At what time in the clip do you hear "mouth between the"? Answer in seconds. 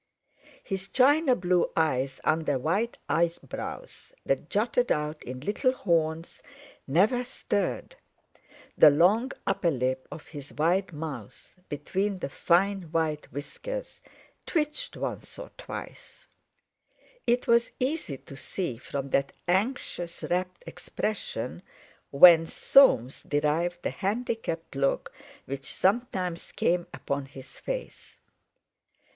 10.91-12.31